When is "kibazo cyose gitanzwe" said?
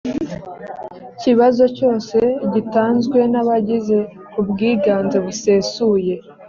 1.21-3.19